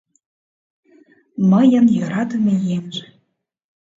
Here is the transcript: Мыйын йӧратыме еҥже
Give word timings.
Мыйын 1.51 1.85
йӧратыме 1.95 2.55
еҥже 2.77 3.05